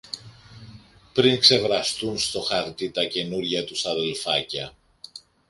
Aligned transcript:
πριν 1.13 1.39
ξεβραστούν 1.39 2.17
στο 2.17 2.41
χαρτί 2.41 2.91
τα 2.91 3.05
καινούρια 3.05 3.63
τους 3.65 3.85
αδελφάκια 3.85 4.73